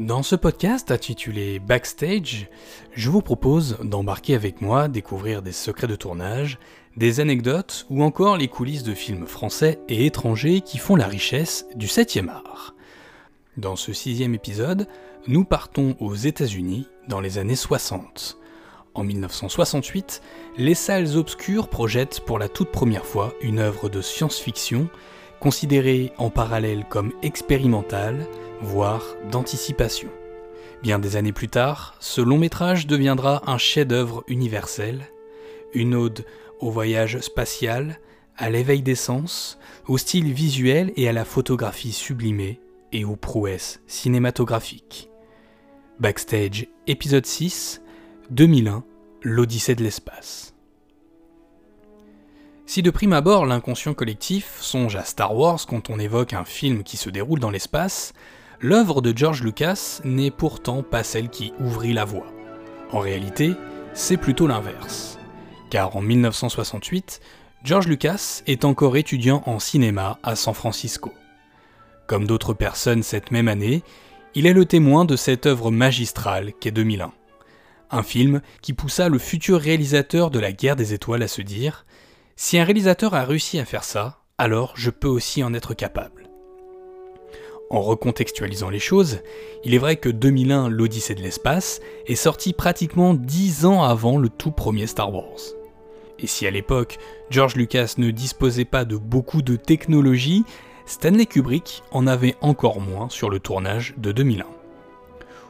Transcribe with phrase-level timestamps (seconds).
[0.00, 2.48] Dans ce podcast intitulé Backstage,
[2.94, 6.58] je vous propose d'embarquer avec moi, découvrir des secrets de tournage,
[6.96, 11.66] des anecdotes ou encore les coulisses de films français et étrangers qui font la richesse
[11.76, 12.74] du 7e art.
[13.56, 14.88] Dans ce sixième épisode,
[15.28, 18.38] nous partons aux États-Unis dans les années 60.
[18.94, 20.22] En 1968,
[20.58, 24.88] les salles obscures projettent pour la toute première fois une œuvre de science-fiction
[25.44, 28.26] considérée en parallèle comme expérimentale,
[28.62, 30.08] voire d'anticipation.
[30.82, 35.02] Bien des années plus tard, ce long métrage deviendra un chef-d'œuvre universel,
[35.74, 36.24] une ode
[36.60, 38.00] au voyage spatial,
[38.38, 42.58] à l'éveil des sens, au style visuel et à la photographie sublimée
[42.92, 45.10] et aux prouesses cinématographiques.
[46.00, 47.82] Backstage épisode 6,
[48.30, 48.82] 2001,
[49.20, 50.53] l'Odyssée de l'espace.
[52.66, 56.82] Si de prime abord l'inconscient collectif songe à Star Wars quand on évoque un film
[56.82, 58.14] qui se déroule dans l'espace,
[58.58, 62.32] l'œuvre de George Lucas n'est pourtant pas celle qui ouvrit la voie.
[62.90, 63.52] En réalité,
[63.92, 65.18] c'est plutôt l'inverse.
[65.68, 67.20] Car en 1968,
[67.64, 71.12] George Lucas est encore étudiant en cinéma à San Francisco.
[72.06, 73.82] Comme d'autres personnes cette même année,
[74.34, 77.12] il est le témoin de cette œuvre magistrale qu'est 2001.
[77.90, 81.84] Un film qui poussa le futur réalisateur de la guerre des étoiles à se dire
[82.36, 86.28] Si un réalisateur a réussi à faire ça, alors je peux aussi en être capable.
[87.70, 89.20] En recontextualisant les choses,
[89.64, 94.28] il est vrai que 2001 l'Odyssée de l'espace est sorti pratiquement 10 ans avant le
[94.28, 95.38] tout premier Star Wars.
[96.18, 96.98] Et si à l'époque,
[97.30, 100.44] George Lucas ne disposait pas de beaucoup de technologie,
[100.86, 104.44] Stanley Kubrick en avait encore moins sur le tournage de 2001.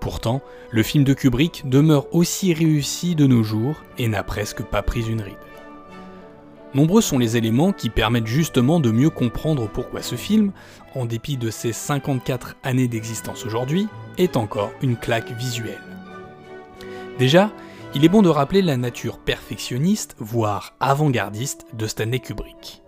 [0.00, 4.82] Pourtant, le film de Kubrick demeure aussi réussi de nos jours et n'a presque pas
[4.82, 5.36] pris une ride.
[6.74, 10.52] Nombreux sont les éléments qui permettent justement de mieux comprendre pourquoi ce film,
[10.94, 15.80] en dépit de ses 54 années d'existence aujourd'hui, est encore une claque visuelle.
[17.18, 17.50] Déjà,
[17.94, 22.82] il est bon de rappeler la nature perfectionniste, voire avant-gardiste de Stanley Kubrick.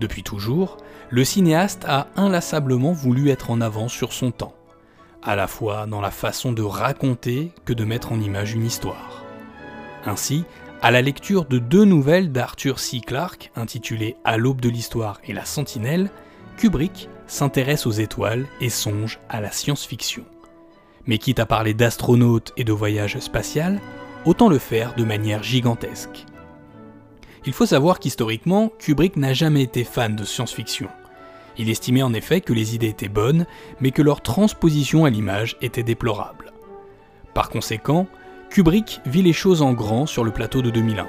[0.00, 0.78] Depuis toujours,
[1.10, 4.54] le cinéaste a inlassablement voulu être en avance sur son temps,
[5.22, 9.24] à la fois dans la façon de raconter que de mettre en image une histoire.
[10.06, 10.44] Ainsi,
[10.82, 13.00] à la lecture de deux nouvelles d'Arthur C.
[13.00, 16.10] Clarke intitulées À l'aube de l'histoire et La Sentinelle,
[16.56, 20.24] Kubrick s'intéresse aux étoiles et songe à la science-fiction.
[21.06, 23.78] Mais quitte à parler d'astronautes et de voyage spatial,
[24.24, 26.24] autant le faire de manière gigantesque.
[27.44, 30.88] Il faut savoir qu'historiquement, Kubrick n'a jamais été fan de science-fiction.
[31.58, 33.44] Il estimait en effet que les idées étaient bonnes,
[33.80, 36.52] mais que leur transposition à l'image était déplorable.
[37.34, 38.06] Par conséquent,
[38.50, 41.06] Kubrick vit les choses en grand sur le plateau de 2001,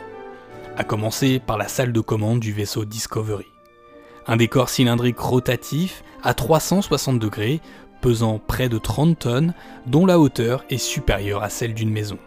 [0.78, 3.47] à commencer par la salle de commande du vaisseau Discovery.
[4.28, 7.59] Un décor cylindrique rotatif à 360 degrés,
[8.00, 9.53] pesant près de 30 tonnes,
[9.88, 12.19] dont la hauteur est supérieure à celle d'une maison.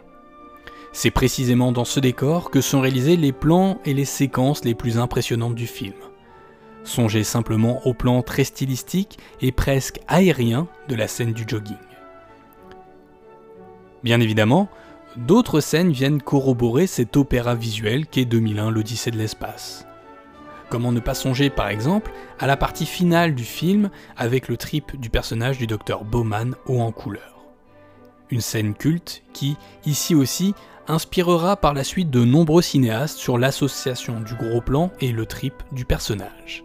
[0.91, 4.97] C'est précisément dans ce décor que sont réalisés les plans et les séquences les plus
[4.97, 5.95] impressionnantes du film.
[6.83, 11.77] Songez simplement au plan très stylistique et presque aérien de la scène du jogging.
[14.03, 14.69] Bien évidemment,
[15.17, 19.85] d'autres scènes viennent corroborer cet opéra visuel qu'est 2001 l'Odyssée de l'espace.
[20.69, 24.99] Comment ne pas songer par exemple à la partie finale du film avec le trip
[24.99, 27.45] du personnage du docteur Bowman haut en couleur.
[28.31, 30.55] Une scène culte qui, ici aussi,
[30.87, 35.53] inspirera par la suite de nombreux cinéastes sur l'association du gros plan et le trip
[35.71, 36.63] du personnage.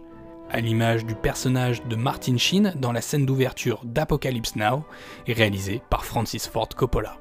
[0.49, 4.83] À l'image du personnage de Martin Sheen dans la scène d'ouverture d'Apocalypse Now,
[5.27, 7.17] réalisée par Francis Ford Coppola.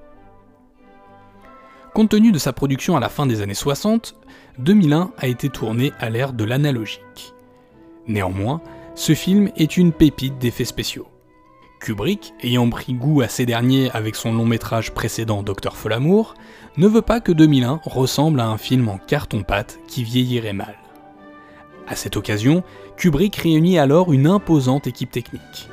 [1.95, 4.15] Compte tenu de sa production à la fin des années 60,
[4.59, 7.35] 2001 a été tourné à l'ère de l'analogique.
[8.07, 8.61] Néanmoins,
[8.95, 11.09] ce film est une pépite d'effets spéciaux.
[11.81, 16.35] Kubrick, ayant pris goût à ces derniers avec son long métrage précédent Docteur Folamour,
[16.77, 20.77] ne veut pas que 2001 ressemble à un film en carton-pâte qui vieillirait mal.
[21.89, 22.63] À cette occasion,
[22.97, 25.69] Kubrick réunit alors une imposante équipe technique.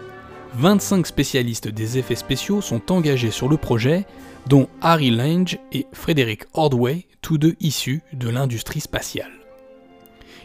[0.56, 4.08] 25 spécialistes des effets spéciaux sont engagés sur le projet,
[4.48, 9.32] dont Harry Lange et Frederick Ordway, tous deux issus de l'industrie spatiale.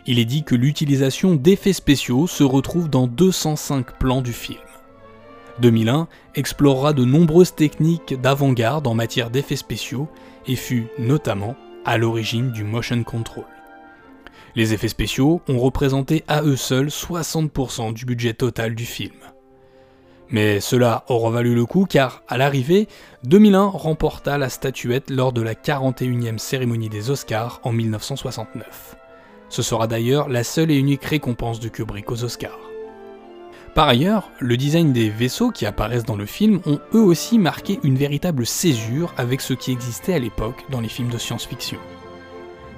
[0.06, 4.58] Il est dit que l'utilisation d'effets spéciaux se retrouve dans 205 plans du film.
[5.60, 10.08] 2001 explorera de nombreuses techniques d'avant-garde en matière d'effets spéciaux
[10.46, 13.44] et fut notamment à l'origine du motion control.
[14.54, 19.14] Les effets spéciaux ont représenté à eux seuls 60% du budget total du film.
[20.32, 22.88] Mais cela aura valu le coup car, à l'arrivée,
[23.24, 28.96] 2001 remporta la statuette lors de la 41e cérémonie des Oscars en 1969.
[29.50, 32.58] Ce sera d'ailleurs la seule et unique récompense de Kubrick aux Oscars.
[33.74, 37.78] Par ailleurs, le design des vaisseaux qui apparaissent dans le film ont eux aussi marqué
[37.82, 41.78] une véritable césure avec ce qui existait à l'époque dans les films de science-fiction.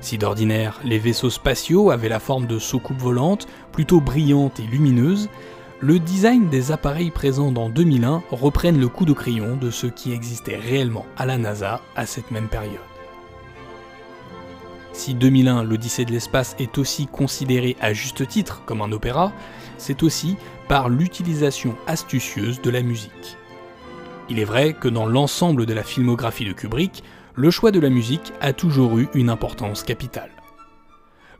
[0.00, 5.30] Si d'ordinaire, les vaisseaux spatiaux avaient la forme de soucoupes volantes, plutôt brillantes et lumineuses,
[5.84, 10.12] le design des appareils présents dans 2001 reprennent le coup de crayon de ce qui
[10.12, 12.80] existait réellement à la NASA à cette même période.
[14.94, 19.30] Si 2001, l'Odyssée de l'espace est aussi considéré à juste titre comme un opéra,
[19.76, 20.38] c'est aussi
[20.68, 23.36] par l'utilisation astucieuse de la musique.
[24.30, 27.04] Il est vrai que dans l'ensemble de la filmographie de Kubrick,
[27.34, 30.33] le choix de la musique a toujours eu une importance capitale.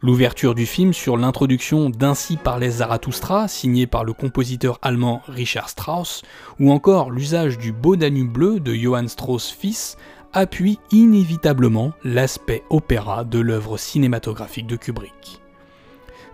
[0.05, 6.21] L'ouverture du film sur l'introduction d'Ainsi parlait Zarathustra, signé par le compositeur allemand Richard Strauss,
[6.61, 9.97] ou encore l'usage du Beau Danube bleu de Johann Strauss fils,
[10.35, 15.41] appuie inévitablement l'aspect opéra de l'œuvre cinématographique de Kubrick.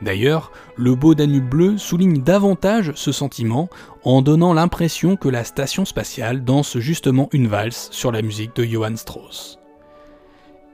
[0.02, 3.69] D'ailleurs, le beau Danube bleu souligne davantage ce sentiment
[4.02, 8.64] en donnant l'impression que la station spatiale danse justement une valse sur la musique de
[8.64, 9.59] Johann Strauss.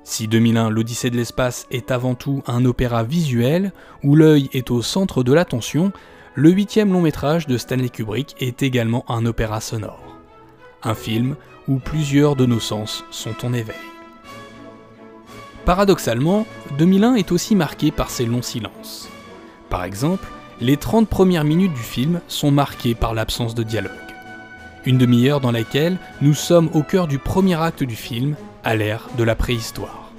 [0.08, 3.72] Si 2001 l'Odyssée de l'espace est avant tout un opéra visuel
[4.04, 5.92] où l'œil est au centre de l'attention,
[6.36, 10.16] le huitième long métrage de Stanley Kubrick est également un opéra sonore.
[10.84, 11.34] Un film
[11.66, 13.74] où plusieurs de nos sens sont en éveil.
[15.64, 16.46] Paradoxalement,
[16.78, 19.08] 2001 est aussi marqué par ses longs silences.
[19.70, 20.28] Par exemple,
[20.60, 23.90] les 30 premières minutes du film sont marquées par l'absence de dialogue.
[24.84, 29.08] Une demi-heure dans laquelle nous sommes au cœur du premier acte du film, à l'ère
[29.16, 30.10] de la préhistoire.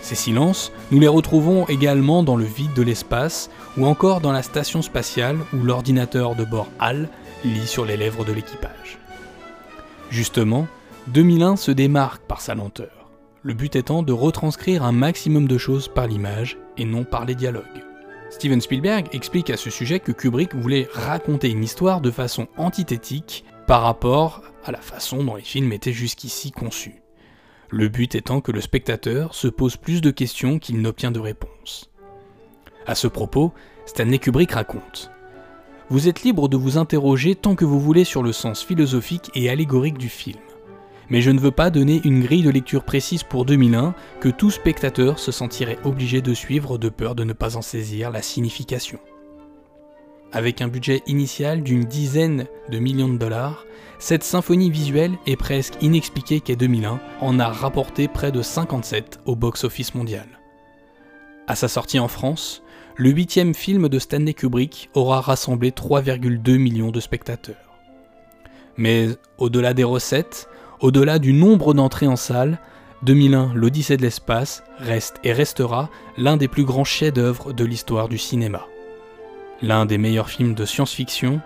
[0.00, 4.42] Ces silences, nous les retrouvons également dans le vide de l'espace ou encore dans la
[4.42, 7.08] station spatiale où l'ordinateur de bord HAL
[7.44, 8.98] lit sur les lèvres de l'équipage.
[10.10, 10.66] Justement,
[11.06, 13.08] 2001 se démarque par sa lenteur,
[13.44, 17.36] le but étant de retranscrire un maximum de choses par l'image et non par les
[17.36, 17.84] dialogues.
[18.30, 23.44] Steven Spielberg explique à ce sujet que Kubrick voulait raconter une histoire de façon antithétique
[23.66, 27.02] par rapport à la façon dont les films étaient jusqu'ici conçus.
[27.70, 31.90] Le but étant que le spectateur se pose plus de questions qu'il n'obtient de réponses.
[32.86, 33.52] À ce propos,
[33.86, 35.10] Stanley Kubrick raconte
[35.90, 39.50] Vous êtes libre de vous interroger tant que vous voulez sur le sens philosophique et
[39.50, 40.38] allégorique du film
[41.08, 44.50] mais je ne veux pas donner une grille de lecture précise pour 2001 que tout
[44.50, 48.98] spectateur se sentirait obligé de suivre de peur de ne pas en saisir la signification.
[50.36, 53.64] Avec un budget initial d'une dizaine de millions de dollars,
[53.98, 59.34] cette symphonie visuelle est presque inexpliquée qu'à 2001 en a rapporté près de 57 au
[59.34, 60.26] box-office mondial.
[61.46, 62.62] À sa sortie en France,
[62.96, 67.78] le huitième film de Stanley Kubrick aura rassemblé 3,2 millions de spectateurs.
[68.76, 70.50] Mais au-delà des recettes,
[70.80, 72.58] au-delà du nombre d'entrées en salle,
[73.04, 75.88] 2001, l'Odyssée de l'espace reste et restera
[76.18, 78.66] l'un des plus grands chefs-d'œuvre de l'histoire du cinéma.
[79.62, 81.40] L'un des meilleurs films de science-fiction,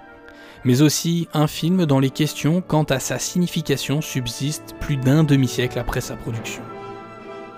[0.65, 5.79] mais aussi un film dont les questions quant à sa signification subsistent plus d'un demi-siècle
[5.79, 6.63] après sa production,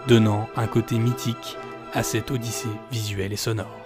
[0.08, 1.56] donnant un côté mythique
[1.94, 3.81] à cette Odyssée visuelle et sonore.